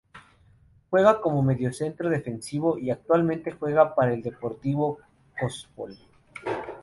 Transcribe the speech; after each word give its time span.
Juega 0.89 1.21
como 1.21 1.43
mediocentro 1.43 2.09
defensivo 2.09 2.79
y 2.79 2.89
actualmente 2.89 3.51
juega 3.51 3.93
para 3.93 4.15
el 4.15 4.23
Deportivo 4.23 4.97
Coopsol. 5.39 5.95